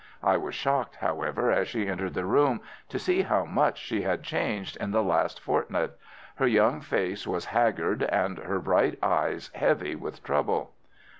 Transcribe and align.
I 0.23 0.35
was 0.35 0.55
shocked, 0.55 0.95
however, 0.95 1.51
as 1.51 1.67
she 1.67 1.87
entered 1.87 2.15
the 2.15 2.25
room 2.25 2.61
to 2.89 2.97
see 2.97 3.21
how 3.21 3.45
much 3.45 3.77
she 3.77 4.01
had 4.01 4.23
changed 4.23 4.75
in 4.77 4.89
the 4.89 5.03
last 5.03 5.39
fortnight. 5.39 5.91
Her 6.37 6.47
young 6.47 6.81
face 6.81 7.27
was 7.27 7.45
haggard 7.45 8.01
and 8.01 8.39
her 8.39 8.57
bright 8.59 8.97
eyes 9.03 9.51
heavy 9.53 9.93
with 9.93 10.23
trouble. 10.23 10.71